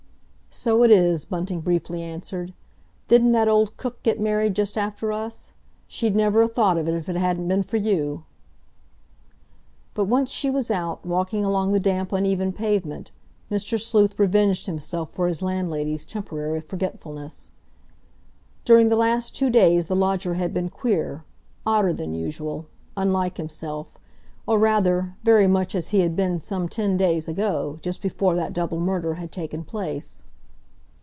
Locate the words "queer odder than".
20.69-22.13